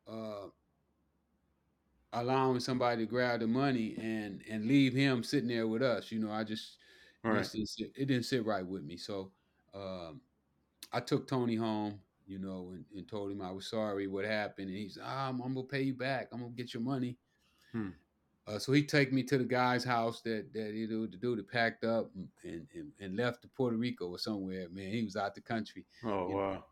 [0.08, 0.48] uh
[2.14, 6.12] allowing somebody to grab the money and and leave him sitting there with us.
[6.12, 6.78] You know, I just
[7.24, 7.50] All it, right.
[7.52, 8.98] didn't sit, it didn't sit right with me.
[8.98, 9.32] So
[9.74, 10.22] um,
[10.92, 14.70] I took Tony home, you know, and, and told him I was sorry what happened.
[14.70, 16.30] And he's, ah, I'm, I'm gonna pay you back.
[16.32, 17.18] I'm gonna get your money.
[17.74, 17.90] Hmm.
[18.48, 21.40] Uh, so he take me to the guy's house that that you know the dude
[21.40, 22.10] that packed up
[22.44, 24.68] and, and and left to Puerto Rico or somewhere.
[24.72, 25.86] Man, he was out the country.
[26.04, 26.66] Oh And- wow.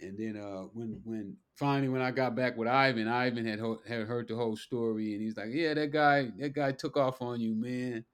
[0.00, 3.82] And then uh, when when finally when I got back with Ivan, Ivan had ho-
[3.86, 7.22] had heard the whole story, and he's like, "Yeah, that guy that guy took off
[7.22, 8.04] on you, man."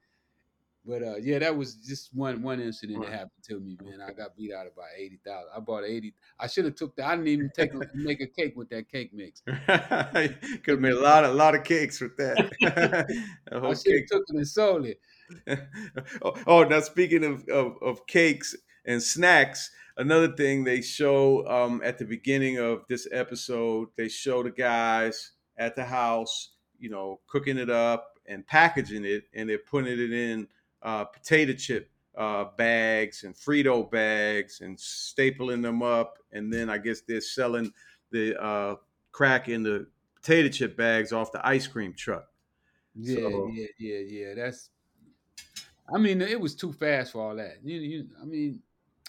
[0.88, 4.00] But uh, yeah, that was just one one incident that happened to me, man.
[4.00, 5.50] I got beat out about eighty thousand.
[5.54, 6.14] I bought eighty.
[6.40, 7.06] I should have took that.
[7.06, 9.42] I didn't even take a, make a cake with that cake mix.
[9.46, 12.38] Could have made a lot of lot of cakes with that.
[13.52, 14.98] A I should have took it and sold it.
[16.22, 21.82] oh, oh, now speaking of, of, of cakes and snacks, another thing they show um,
[21.84, 27.20] at the beginning of this episode, they show the guys at the house, you know,
[27.26, 30.48] cooking it up and packaging it, and they're putting it in
[30.82, 36.78] uh, potato chip uh, bags and Frito bags and stapling them up, and then I
[36.78, 37.72] guess they're selling
[38.10, 38.76] the uh,
[39.12, 39.86] crack in the
[40.16, 42.26] potato chip bags off the ice cream truck.
[42.94, 44.34] Yeah, So- yeah, yeah, yeah.
[44.34, 44.70] That's.
[45.92, 47.58] I mean, it was too fast for all that.
[47.62, 48.08] You, you.
[48.20, 48.60] I mean,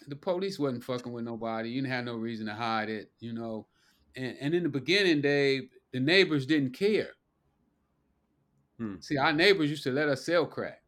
[0.08, 1.70] the police wasn't fucking with nobody.
[1.70, 3.12] You didn't have no reason to hide it.
[3.20, 3.68] You know,
[4.16, 7.10] and and in the beginning, Dave, the neighbors didn't care.
[8.78, 8.96] Hmm.
[9.02, 10.79] See, our neighbors used to let us sell crack.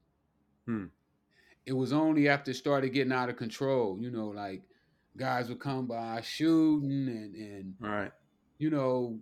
[0.71, 0.85] Hmm.
[1.65, 3.97] It was only after it started getting out of control.
[3.99, 4.63] You know, like
[5.17, 8.11] guys would come by shooting and and right.
[8.57, 9.19] you know,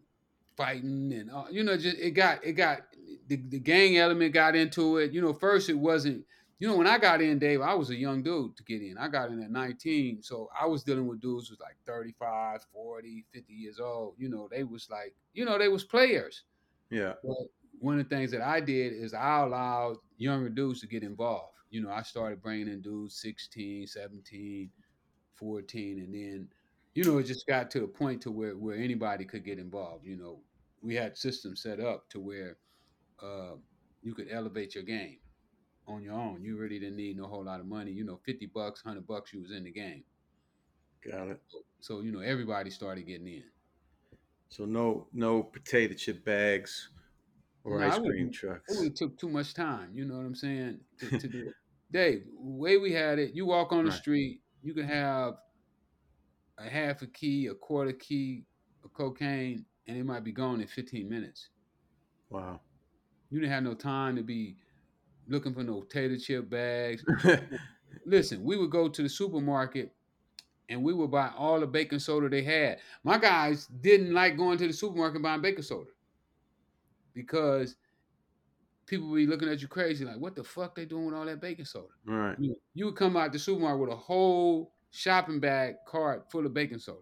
[0.55, 2.81] fighting and uh, you know, just it got it got
[3.27, 5.11] the, the gang element got into it.
[5.11, 6.25] You know, first it wasn't.
[6.59, 8.97] You know, when I got in, Dave, I was a young dude to get in.
[8.97, 12.65] I got in at 19, so I was dealing with dudes who was like 35,
[12.73, 14.15] 40, 50 years old.
[14.17, 16.43] You know, they was like, you know, they was players.
[16.89, 17.13] Yeah.
[17.23, 17.37] But
[17.79, 21.55] one of the things that I did is I allowed younger dudes to get involved.
[21.71, 24.69] You know, I started bringing in dudes 16, 17,
[25.35, 26.47] 14, and then,
[26.93, 30.05] you know, it just got to a point to where, where anybody could get involved.
[30.05, 30.39] You know,
[30.81, 32.57] we had systems set up to where
[33.23, 33.55] uh,
[34.01, 35.17] you could elevate your game
[35.87, 36.43] on your own.
[36.43, 37.91] You really didn't need no whole lot of money.
[37.91, 40.03] You know, 50 bucks, 100 bucks, you was in the game.
[41.09, 41.41] Got it.
[41.79, 43.43] So, you know, everybody started getting in.
[44.49, 46.89] So no no potato chip bags
[47.69, 48.81] or No, ice cream trucks.
[48.81, 49.91] It took too much time.
[49.93, 50.79] You know what I'm saying?
[50.99, 51.53] To, to do it.
[51.91, 53.99] Dave, the way we had it, you walk on the Right.
[53.99, 55.33] street, you can have
[56.57, 58.45] a half a key, a quarter key
[58.83, 61.49] of cocaine, and it might be gone in 15 minutes.
[62.29, 62.61] Wow.
[63.29, 64.57] You didn't have no time to be
[65.27, 67.03] looking for no potato chip bags.
[68.05, 69.93] Listen, we would go to the supermarket
[70.69, 72.79] and we would buy all the baking soda they had.
[73.03, 75.89] My guys didn't like going to the supermarket buying baking soda
[77.21, 77.75] because
[78.85, 81.41] people be looking at you crazy, like, what the fuck they doing with all that
[81.41, 81.87] baking soda?
[82.05, 82.35] Right.
[82.39, 86.53] You, you would come out the supermarket with a whole shopping bag cart full of
[86.53, 86.99] baking soda.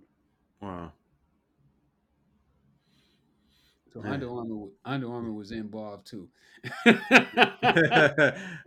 [0.61, 0.91] Wow.
[3.93, 4.13] So Man.
[4.13, 6.27] Under Armour, Under Armour was involved too.
[6.85, 6.93] They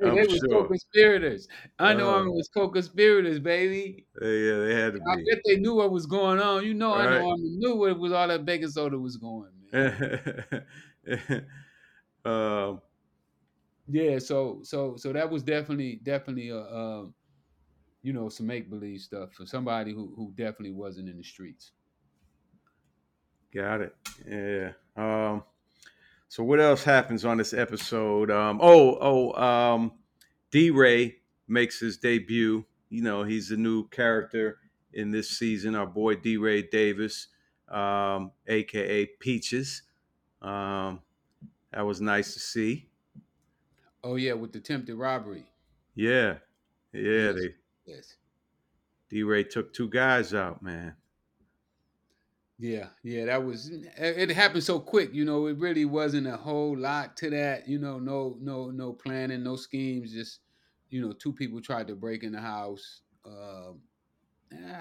[0.00, 0.48] was sure.
[0.50, 1.46] co-conspirators.
[1.78, 2.04] Under Oh.
[2.04, 4.06] Armour was co-conspirators, baby.
[4.20, 5.24] Yeah, yeah, they had to I be.
[5.30, 6.64] bet they knew what was going on.
[6.64, 10.64] You know, Under Armour knew what was all that baking soda was going, man.
[12.24, 12.80] um,
[13.88, 17.14] yeah, so so so that was definitely definitely a um,
[18.02, 21.72] you know some make believe stuff for somebody who who definitely wasn't in the streets.
[23.52, 23.94] Got it.
[24.28, 24.72] Yeah.
[24.96, 25.42] Um,
[26.28, 28.30] so what else happens on this episode?
[28.30, 29.92] Um, oh, oh, um,
[30.52, 31.16] D Ray
[31.48, 32.64] makes his debut.
[32.88, 34.58] You know, he's a new character
[34.92, 35.74] in this season.
[35.74, 37.26] Our boy D Ray Davis,
[37.68, 39.82] um, aka Peaches.
[40.42, 41.03] Um,
[41.72, 42.90] that was nice to see.
[44.03, 45.46] Oh yeah, with the attempted robbery.
[45.94, 46.38] Yeah,
[46.92, 47.33] yeah.
[47.33, 47.35] Yes.
[47.35, 47.55] They
[47.87, 48.16] Yes.
[49.11, 50.96] D Ray took two guys out, man.
[52.59, 56.76] Yeah, yeah, that was it happened so quick, you know, it really wasn't a whole
[56.76, 60.40] lot to that, you know, no no no planning, no schemes, just
[60.90, 63.00] you know, two people tried to break in the house.
[63.24, 63.81] Um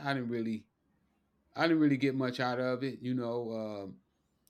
[0.03, 0.65] I didn't really
[1.55, 3.51] I didn't really get much out of it, you know.
[3.51, 3.95] Um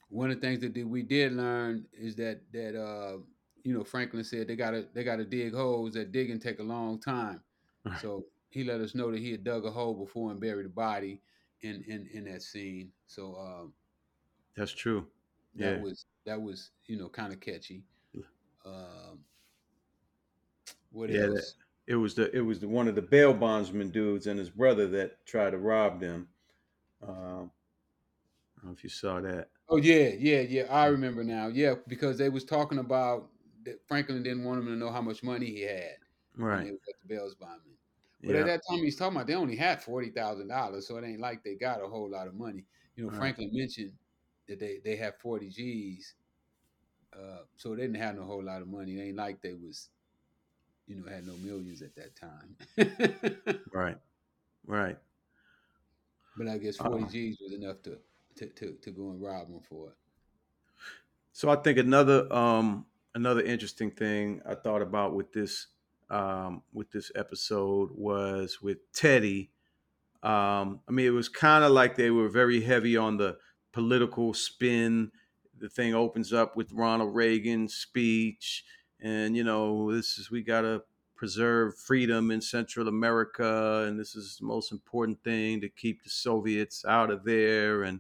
[0.10, 3.18] one of the things that we did learn is that that uh
[3.64, 7.00] you know, Franklin said they gotta they gotta dig holes that digging take a long
[7.00, 7.42] time.
[7.86, 8.00] Right.
[8.00, 10.70] So he let us know that he had dug a hole before and buried the
[10.70, 11.22] body
[11.62, 12.90] in in in that scene.
[13.08, 13.74] So um
[14.56, 15.06] That's true.
[15.56, 15.72] Yeah.
[15.74, 17.84] that was that was you know kind of catchy.
[18.66, 19.20] Um,
[20.92, 21.56] what Yeah, that- else?
[21.88, 24.88] It was the it was the one of the bail bondsman dudes and his brother
[24.90, 26.28] that tried to rob them.
[27.02, 27.50] Um,
[28.58, 29.50] I don't know if you saw that.
[29.70, 30.64] Oh yeah, yeah, yeah.
[30.64, 31.48] I remember now.
[31.48, 33.32] Yeah, because they was talking about
[33.64, 35.98] that Franklin didn't want him to know how much money he had
[36.36, 36.66] Right.
[36.66, 37.78] they was at the Bells bombing.
[38.26, 38.38] But Yeah.
[38.38, 41.22] at that time he's talking about they only had forty thousand dollars, so it ain't
[41.22, 42.66] like they got a whole lot of money.
[42.96, 43.12] You know, Right.
[43.12, 43.98] Franklin mentioned
[44.48, 46.16] that they they had forty G's,
[47.14, 49.00] uh, so they didn't have no whole lot of money.
[49.00, 49.90] It ain't like they was,
[50.88, 52.58] you know, had no millions at that time.
[53.72, 53.98] Right.
[54.66, 55.00] Right.
[56.36, 57.06] But I guess 40 Uh-uh.
[57.06, 58.02] G's was enough to,
[58.40, 59.96] to to to go and rob them for it.
[61.32, 65.68] So I think another um another interesting thing I thought about with this
[66.10, 69.52] um with this episode was with Teddy.
[70.24, 73.38] Um I mean it was kind of like they were very heavy on the
[73.72, 75.12] political spin.
[75.58, 78.64] The thing opens up with Ronald Reagan's speech
[79.02, 80.82] and you know this is we got to
[81.16, 86.10] preserve freedom in Central America and this is the most important thing to keep the
[86.10, 88.00] Soviets out of there and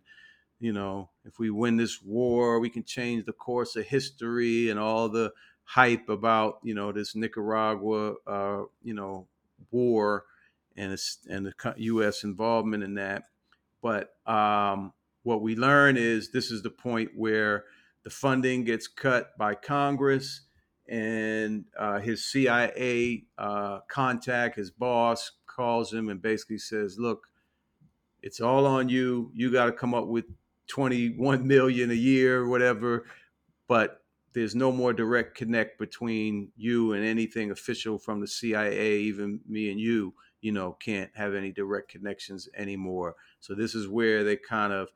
[0.60, 4.80] you know, if we win this war, we can change the course of history and
[4.80, 5.32] all the
[5.64, 9.28] hype about, you know, this Nicaragua, uh, you know,
[9.72, 10.26] war
[10.76, 10.98] and
[11.30, 12.24] and the U.S.
[12.24, 13.24] involvement in that.
[13.82, 14.94] But um,
[15.24, 17.66] what we learn is this is the point where
[18.04, 20.42] the funding gets cut by Congress
[20.90, 27.28] and uh, his CIA uh, contact, his boss, calls him and basically says, "Look,
[28.22, 29.32] it's all on you.
[29.34, 30.26] You got to come up with
[30.70, 33.08] 21 million a year, or whatever.
[33.68, 34.04] But
[34.34, 39.00] there's no more direct connect between you and anything official from the CIA.
[39.00, 43.16] Even me and you, you know, can't have any direct connections anymore.
[43.40, 44.90] So this is where they kind of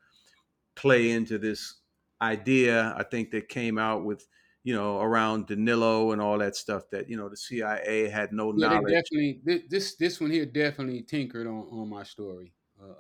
[0.76, 1.82] play into this
[2.22, 2.94] idea.
[2.98, 4.28] I think they came out with,
[4.64, 8.52] you know, around Danilo and all that stuff that you know the CIA had no
[8.56, 8.88] Yeah, knowledge.
[8.88, 12.54] definitely this this one here definitely tinkered on on my story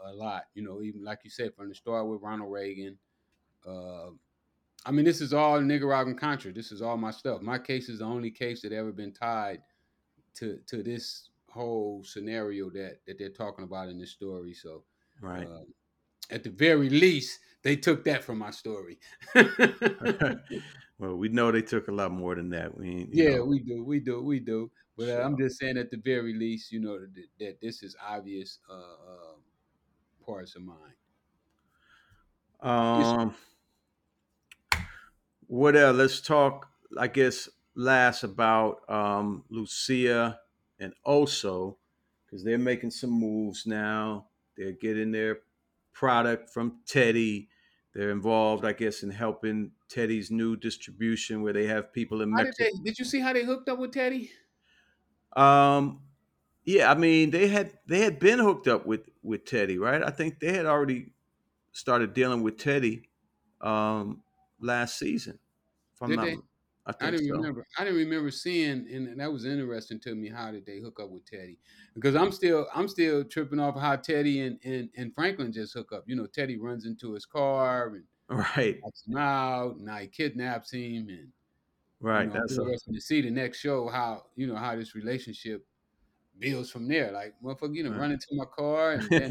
[0.06, 0.46] a lot.
[0.54, 2.98] You know, even like you said from the start with Ronald Reagan.
[3.66, 4.12] Uh,
[4.86, 6.52] I mean, this is all Nicaraguan Contra.
[6.54, 7.42] This is all my stuff.
[7.42, 9.62] My case is the only case that ever been tied
[10.36, 14.54] to to this whole scenario that that they're talking about in this story.
[14.54, 14.86] So,
[15.22, 15.48] Right.
[15.48, 15.64] uh,
[16.32, 19.00] at the very least, they took that from my story.
[20.98, 22.78] well, we know they took a lot more than that.
[22.78, 24.72] We, Yeah, know, we do, we do, we do.
[24.96, 27.96] But uh, I'm just saying, at the very least, you know that, that this is
[28.02, 29.36] obvious uh, uh,
[30.26, 30.78] parts of mine.
[32.62, 33.36] Um,
[35.48, 35.98] what else?
[35.98, 36.70] Let's talk.
[36.98, 40.40] I guess last about um, Lucia
[40.80, 41.78] and Oso
[42.26, 44.28] because they're making some moves now.
[44.58, 45.40] They're getting their
[45.94, 47.50] product from Teddy.
[47.94, 52.38] They're involved, I guess, in helping Teddy's new distribution where they have people in How
[52.40, 52.70] did Mexico.
[52.78, 52.84] they?
[52.84, 54.32] Did you see how they hooked up with Teddy?
[55.36, 56.02] Um,
[56.64, 60.04] yeah, I mean they had they had been hooked up with with Teddy, right?
[60.04, 61.12] I think they had already
[61.72, 63.10] started dealing with Teddy
[63.62, 64.22] um
[64.60, 65.40] last season.
[65.96, 66.38] If I'm Did not, they?
[66.86, 67.36] I I didn't so.
[67.36, 67.66] remember.
[67.78, 70.30] I didn't remember seeing, and that was interesting to me.
[70.30, 71.58] How did they hook up with Teddy?
[71.96, 75.94] Because I'm still, I'm still tripping off how Teddy and and, and Franklin just hook
[75.94, 76.04] up.
[76.08, 79.80] You know, Teddy runs into his car and Right, him out.
[79.80, 81.28] Now he kidnaps him, and
[82.00, 82.24] right.
[82.24, 85.66] you know, That's a, to see the next show how you know how this relationship
[86.40, 87.12] builds from there.
[87.12, 88.00] Like, motherfucker, you know, Right.
[88.00, 89.30] run into my car and then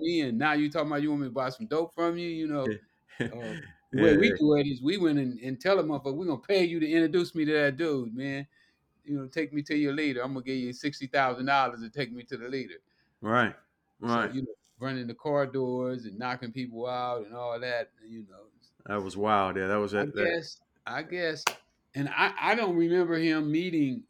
[0.00, 2.28] me, and now you talking about you want me to buy some dope from you.
[2.28, 2.74] You know,
[3.32, 3.54] uh,
[3.92, 6.26] the way Yeah, we do it is we went and, and tell a motherfucker we're
[6.26, 8.46] gonna pay you to introduce me to that dude, man.
[9.04, 10.22] You know, take me to your leader.
[10.22, 12.76] I'm gonna give you sixty thousand dollars to take me to the leader.
[13.20, 13.54] right,
[14.06, 14.34] So right.
[14.34, 17.90] you know, running the car doors and knocking people out and all that.
[18.06, 18.46] You know,
[18.86, 19.56] That was wild.
[19.56, 20.14] Yeah, that was I it.
[20.14, 21.44] that- guess, I guess,
[21.94, 24.04] and I, I don't remember him meeting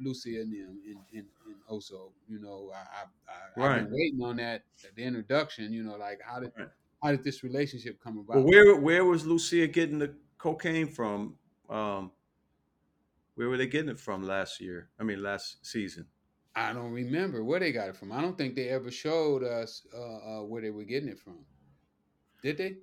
[0.00, 2.12] Lucia and them in, in, in Oso.
[2.28, 3.82] You know, I, I, I I've Right.
[3.84, 5.72] been waiting on that the introduction.
[5.72, 6.68] You know, like how did Right.
[7.02, 8.36] how did this relationship come about?
[8.36, 11.38] Well, where where was Lucia getting the cocaine from?
[11.68, 12.12] Um,
[13.34, 14.90] where were they getting it from last year?
[14.98, 16.08] I mean, last season.
[16.54, 18.12] I don't remember where they got it from.
[18.12, 21.44] I don't think they ever showed us uh, uh, where they were getting it from.
[22.42, 22.78] Did they?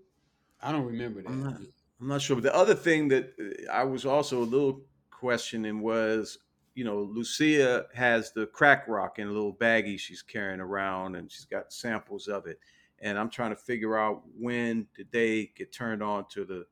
[0.62, 1.30] I don't remember that.
[1.30, 1.62] I'm not-
[2.00, 2.36] I'm not sure.
[2.36, 6.38] But the other thing that uh, I was also a little questioning was,
[6.76, 11.32] you know, Lucia has the crack rock in a little baggie she's carrying around, and
[11.32, 12.60] she's got samples of it.
[13.00, 16.66] And I'm trying to figure out when did they get turned on to the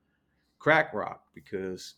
[0.60, 1.96] crack rock because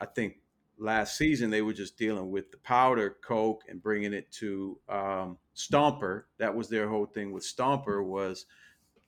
[0.00, 0.34] I think
[0.78, 5.38] last season they were just dealing with the powder coke and bringing it to um,
[5.56, 6.24] Stomper.
[6.38, 8.46] That was their whole thing with Stomper was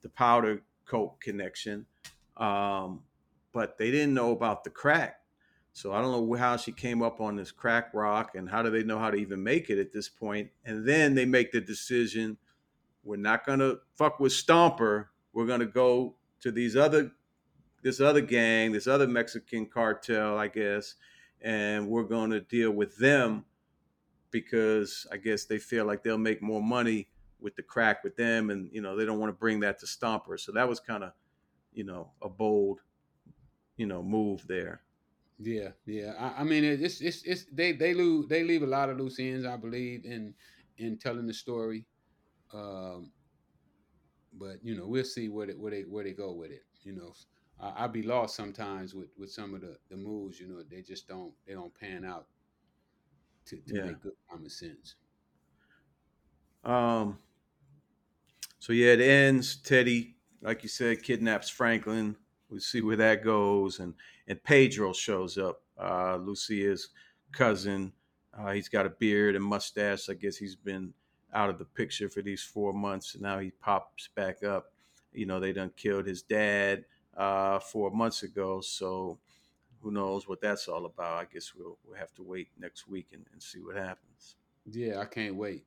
[0.02, 1.86] the powder coke connection.
[2.36, 3.02] Um,
[3.52, 5.20] but they didn't know about the crack.
[5.74, 8.70] So I don't know how she came up on this crack rock and how do
[8.70, 10.50] they know how to even make it at this point.
[10.64, 12.38] And then they make the decision
[13.02, 15.06] we're not going to fuck with Stomper.
[15.34, 17.12] We're going to go to these other
[17.82, 20.94] this other gang, this other Mexican cartel, I guess,
[21.42, 23.44] and we're going to deal with them
[24.30, 27.08] because I guess they feel like they'll make more money
[27.40, 29.86] with the crack with them and you know, they don't want to bring that to
[29.86, 30.40] Stomper.
[30.40, 31.12] So that was kind of,
[31.74, 32.80] you know, a bold
[33.76, 34.83] you know move there.
[35.38, 36.12] Yeah, yeah.
[36.18, 39.18] I, I mean, it's it's it's they they lose they leave a lot of loose
[39.18, 40.34] ends, I believe, in
[40.78, 41.86] in telling the story.
[42.52, 43.12] Um,
[44.32, 46.64] but you know, we'll see where they where they where they go with it.
[46.82, 47.14] You know,
[47.60, 50.40] I, I'd be lost sometimes with with some of the the moves.
[50.40, 52.26] You know, they just don't they don't pan out
[53.46, 53.80] to, to Yeah.
[53.80, 54.96] make good common sense.
[56.64, 57.18] Um,
[58.58, 59.56] so yeah, it ends.
[59.56, 62.16] Teddy, like you said, kidnaps Franklin.
[62.48, 63.94] We see where that goes, and
[64.28, 65.62] and Pedro shows up.
[65.78, 66.88] Uh, Lucia's
[67.32, 67.92] cousin.
[68.36, 70.08] Uh, he's got a beard and mustache.
[70.08, 70.92] I guess he's been
[71.32, 73.14] out of the picture for these four months.
[73.14, 74.72] And now he pops back up.
[75.12, 76.84] You know, they done killed his dad
[77.16, 78.60] uh, four months ago.
[78.60, 79.18] So
[79.82, 81.20] who knows what that's all about?
[81.20, 84.36] I guess we'll we'll have to wait next week and, and see what happens.
[84.70, 85.64] Yeah, I can't wait.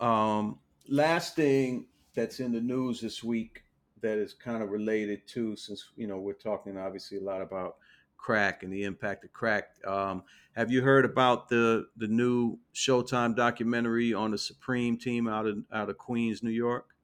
[0.00, 0.58] Um,
[0.88, 3.62] last thing that's in the news this week
[4.02, 7.76] that is kind of related to, since you know we're talking obviously a lot about
[8.16, 9.70] crack and the impact of crack.
[9.86, 10.24] Um,
[10.54, 15.58] have you heard about the the new Showtime documentary on the Supreme team out of
[15.72, 16.94] out of Queens, New York?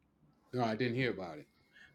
[0.53, 1.47] No, I didn't hear about it.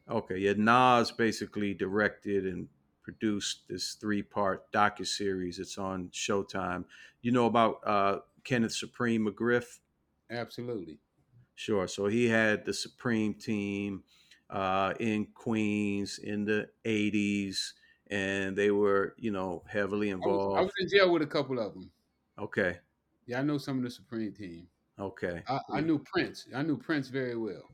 [0.09, 2.67] Okay, yeah, Nas basically directed and
[3.03, 5.59] produced this three part docu series.
[5.59, 6.85] It's on Showtime.
[7.21, 9.79] You know about uh, Kenneth Supreme McGriff?
[10.29, 10.99] Absolutely.
[11.55, 11.87] Sure.
[11.87, 14.03] So he had the Supreme team
[14.49, 17.73] uh, in Queens in the 80s,
[18.09, 20.57] and they were, you know, heavily I was, involved.
[20.59, 21.91] I was in jail with a couple of them.
[22.37, 22.79] Okay.
[23.25, 24.67] Yeah, I know some of the Supreme team.
[24.99, 25.43] Okay.
[25.47, 26.47] I, I knew Prince.
[26.55, 27.69] I knew Prince very well.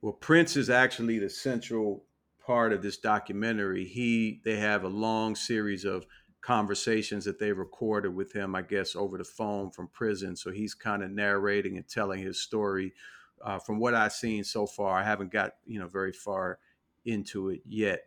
[0.00, 2.04] Well, Prince is actually the central
[2.44, 3.84] part of this documentary.
[3.84, 6.06] He they have a long series of
[6.40, 10.36] conversations that they recorded with him, I guess, over the phone from prison.
[10.36, 12.94] So he's kind of narrating and telling his story.
[13.42, 16.58] Uh, from what I've seen so far, I haven't got you know very far
[17.04, 18.04] into it yet,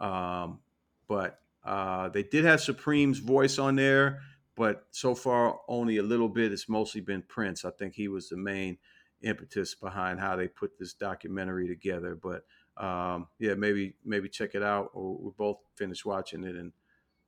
[0.00, 0.60] um,
[1.08, 4.20] but uh, they did have Supreme's voice on there.
[4.54, 6.52] But so far, only a little bit.
[6.52, 7.64] It's mostly been Prince.
[7.64, 8.76] I think he was the main
[9.22, 12.14] impetus behind how they put this documentary together.
[12.14, 12.44] But
[12.76, 16.72] um, yeah, maybe maybe check it out, or we'll both finish watching it and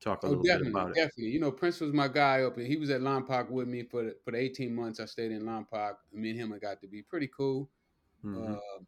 [0.00, 0.98] talk a Oh, little bit definitely, about it.
[0.98, 1.32] definitely.
[1.32, 4.04] You know, Prince was my guy up, and he was at Lompoc with me for
[4.04, 5.96] the, for the 18 months I stayed in Lompoc.
[6.12, 7.70] Me and him I got to be pretty cool.
[8.22, 8.56] Mhm.
[8.56, 8.84] Uh,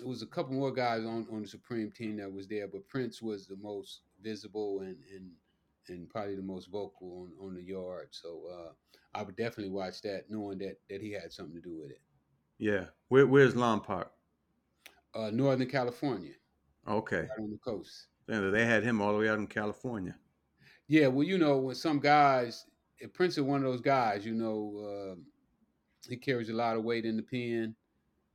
[0.00, 2.88] it was a couple more guys on, on the Supreme team that was there, but
[2.88, 5.36] Prince was the most visible and and
[5.88, 8.08] and probably the most vocal on, on the yard.
[8.12, 8.72] So uh,
[9.14, 12.02] I would definitely watch that, knowing that that he had something to do with it.
[12.58, 14.10] yeah, Where, where's Lompoc?
[15.14, 16.34] Uh, Northern California,
[16.86, 18.08] Okay, right on the coast.
[18.26, 20.18] Then they had him all the way out in California.
[20.90, 22.66] Yeah, well, you know, when some guys,
[23.00, 25.26] if Prince is one of those guys, you know, um
[26.08, 27.76] he carries a lot of weight in the pen,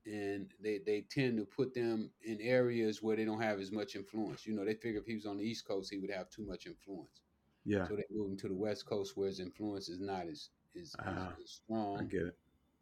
[0.05, 3.95] and they they tend to put them in areas where they don't have as much
[3.95, 4.45] influence.
[4.45, 6.45] You know, they figure if he was on the East Coast, he would have too
[6.45, 7.23] much influence,
[7.65, 10.49] Yeah, so they move him to the West Coast where his influence is not as
[10.75, 12.13] is, as, as strong.
[12.15, 12.37] I get it.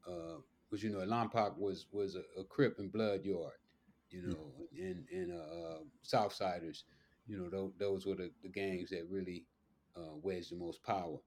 [0.05, 3.57] Because you know, Lompoc was was a, a Crip and Blood yard,
[4.09, 4.35] you Mm.
[4.35, 6.83] know, and and uh, uh, Southsiders,
[7.27, 9.45] you know, those, those were the, the gangs that really
[9.95, 11.19] uh, wedged the most power,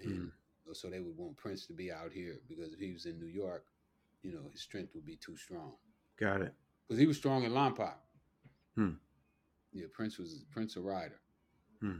[0.00, 0.32] and
[0.66, 0.74] Mhm.
[0.74, 3.26] so they would want Prince to be out here because if he was in New
[3.26, 3.66] York,
[4.22, 5.76] you know, his strength would be too strong.
[6.16, 6.54] Got it.
[6.86, 7.94] Because he was strong in Lompoc.
[8.76, 8.92] Hmm.
[9.72, 11.20] Yeah, Prince was Prince a rider.
[11.80, 11.98] Hmm.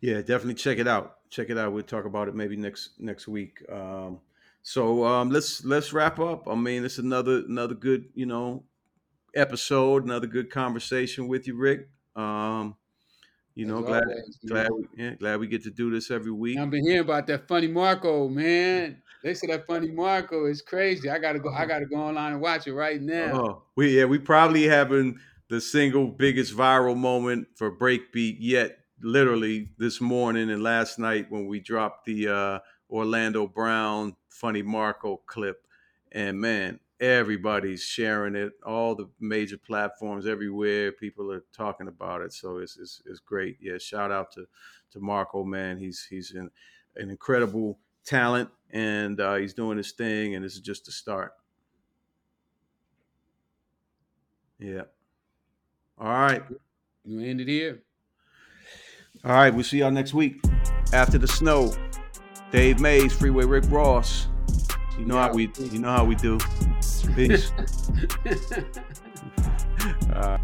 [0.00, 1.18] Yeah, definitely check it out.
[1.30, 1.72] Check it out.
[1.72, 3.58] We'll talk about it maybe next next week.
[3.70, 4.20] Um,
[4.62, 6.48] so um, let's let's wrap up.
[6.48, 8.64] I mean, it's another another good you know
[9.34, 11.88] episode, another good conversation with you, Rick.
[12.16, 12.76] Um,
[13.54, 16.32] you know, As glad always, glad we, yeah, glad we get to do this every
[16.32, 16.58] week.
[16.58, 19.02] I've been hearing about that funny Marco, man.
[19.22, 21.08] They say that funny Marco is crazy.
[21.08, 21.50] I gotta go.
[21.54, 23.32] I gotta go online and watch it right now.
[23.32, 28.78] Oh, we yeah, we probably having the single biggest viral moment for Breakbeat yet.
[29.00, 32.58] Literally this morning and last night when we dropped the uh,
[32.90, 35.68] Orlando Brown funny Marco clip,
[36.10, 38.52] and man, everybody's sharing it.
[38.64, 42.32] All the major platforms everywhere, people are talking about it.
[42.32, 43.58] So it's it's, it's great.
[43.60, 44.46] Yeah, shout out to
[44.92, 45.76] to Marco, man.
[45.76, 46.50] He's he's an,
[46.96, 51.32] an incredible talent, and uh, he's doing his thing, and this is just the start.
[54.58, 54.82] Yeah.
[55.98, 56.42] All right.
[57.04, 57.82] You end it here.
[59.24, 59.52] All right.
[59.52, 60.40] We'll see y'all next week
[60.92, 61.74] after the snow.
[62.52, 64.28] Dave Mays, Freeway Rick Ross.
[64.98, 66.38] You know how we you know how we do.
[67.14, 67.52] Peace.
[70.14, 70.40] All right.